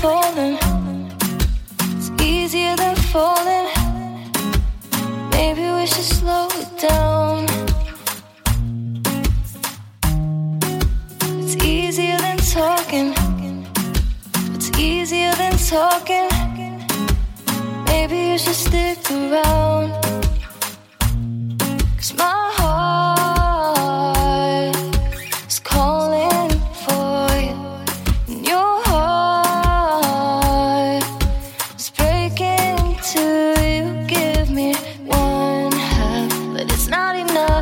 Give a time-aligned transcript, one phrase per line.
[0.00, 0.56] falling.
[1.96, 3.66] It's easier than falling.
[5.32, 7.46] Maybe we should slow it down.
[11.42, 13.08] It's easier than talking.
[14.54, 16.28] It's easier than talking.
[17.86, 19.90] Maybe you should stick around.
[21.96, 22.37] Cause my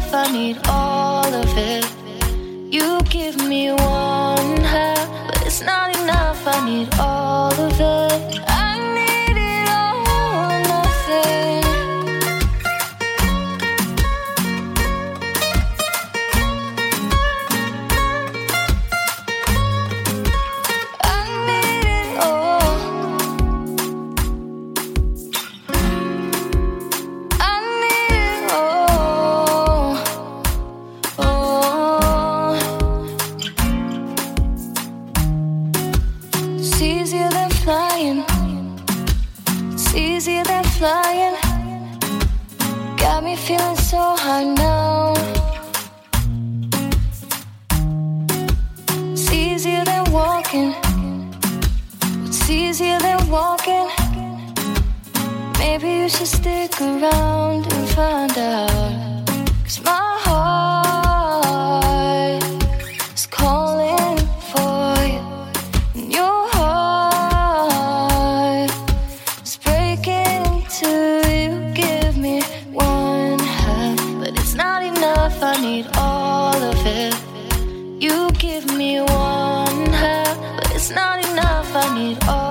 [0.07, 0.29] enough.
[0.29, 1.85] I need all of it.
[2.73, 6.47] You give me one half, but it's not enough.
[6.47, 7.16] I need all
[36.59, 38.25] It's easier than flying.
[39.75, 41.37] It's easier than flying.
[42.97, 45.13] Got me feeling so high now.
[49.13, 50.75] It's easier than walking.
[52.25, 53.89] It's easier than walking.
[55.59, 59.29] Maybe you should stick around and find out.
[59.63, 60.06] Cause my
[77.99, 81.75] You give me one half, but it's not enough.
[81.75, 82.46] I need all.